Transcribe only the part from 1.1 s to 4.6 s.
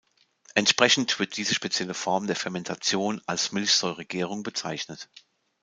wird diese spezielle Form der Fermentation als Milchsäuregärung